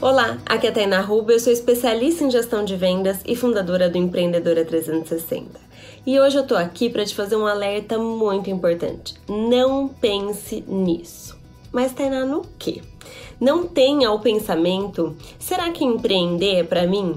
[0.00, 3.90] Olá, aqui é a Tainá Ruba, eu sou especialista em gestão de vendas e fundadora
[3.90, 5.58] do Empreendedora 360.
[6.06, 9.16] E hoje eu tô aqui para te fazer um alerta muito importante.
[9.28, 11.36] Não pense nisso.
[11.72, 12.80] Mas Tainá, no quê?
[13.40, 17.16] Não tenha o pensamento, será que empreender é para mim?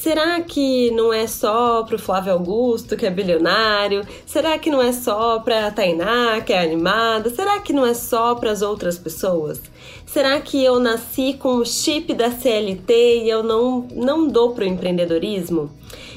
[0.00, 4.02] Será que não é só pro Flávio Augusto, que é bilionário?
[4.24, 7.28] Será que não é só pra Tainá, que é animada?
[7.28, 9.60] Será que não é só para as outras pessoas?
[10.06, 14.64] Será que eu nasci com o chip da CLT e eu não, não dou pro
[14.64, 15.70] empreendedorismo?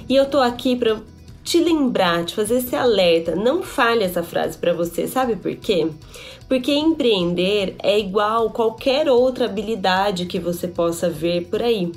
[0.08, 1.02] E eu tô aqui para
[1.44, 3.36] te lembrar, te fazer esse alerta.
[3.36, 5.88] Não fale essa frase para você, sabe por quê?
[6.48, 11.92] Porque empreender é igual qualquer outra habilidade que você possa ver por aí.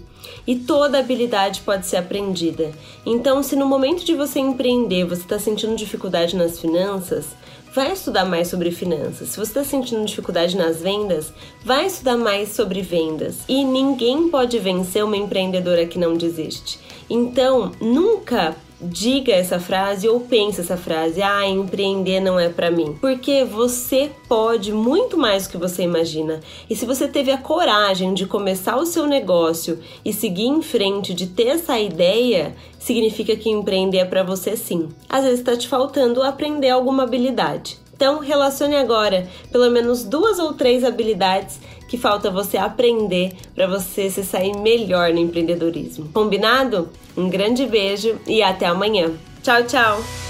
[0.47, 2.73] E toda habilidade pode ser aprendida.
[3.05, 7.27] Então, se no momento de você empreender você está sentindo dificuldade nas finanças,
[7.75, 9.29] vai estudar mais sobre finanças.
[9.29, 11.33] Se você está sentindo dificuldade nas vendas,
[11.65, 13.41] vai estudar mais sobre vendas.
[13.47, 16.81] E ninguém pode vencer uma empreendedora que não desiste.
[17.09, 22.97] Então, nunca diga essa frase ou pense essa frase: "Ah, empreender não é para mim".
[23.01, 26.41] Porque você pode muito mais do que você imagina.
[26.69, 31.15] E se você teve a coragem de começar o seu negócio e seguir em frente,
[31.15, 34.89] de ter essa ideia, significa que empreender é para você sim.
[35.09, 37.79] Às vezes está te faltando aprender alguma habilidade.
[37.97, 41.59] Então, relacione agora pelo menos duas ou três habilidades
[41.89, 46.09] que falta você aprender para você se sair melhor no empreendedorismo.
[46.13, 46.91] Combinado?
[47.17, 49.13] Um grande beijo e até amanhã.
[49.43, 50.26] Tchau, tchau!